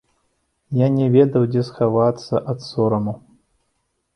Я 0.77 0.87
не 0.95 1.09
ведаў, 1.15 1.45
дзе 1.51 1.61
схавацца 1.69 2.43
ад 2.55 2.59
сораму. 2.71 3.13